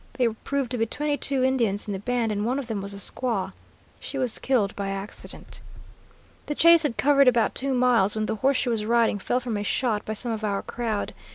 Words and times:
There 0.13 0.33
proved 0.33 0.71
to 0.71 0.79
be 0.79 0.87
twenty 0.87 1.15
two 1.15 1.43
Indians 1.43 1.85
in 1.85 1.93
the 1.93 1.99
band, 1.99 2.31
and 2.31 2.43
one 2.43 2.57
of 2.57 2.65
them 2.65 2.81
was 2.81 2.95
a 2.95 2.97
squaw. 2.97 3.51
She 3.99 4.17
was 4.17 4.39
killed 4.39 4.75
by 4.75 4.89
accident. 4.89 5.61
"The 6.47 6.55
chase 6.55 6.81
had 6.81 6.97
covered 6.97 7.27
about 7.27 7.53
two 7.53 7.75
miles, 7.75 8.15
when 8.15 8.25
the 8.25 8.37
horse 8.37 8.57
she 8.57 8.69
was 8.69 8.83
riding 8.83 9.19
fell 9.19 9.39
from 9.39 9.57
a 9.57 9.63
shot 9.63 10.03
by 10.03 10.13
some 10.13 10.31
of 10.31 10.43
our 10.43 10.63
crowd. 10.63 11.13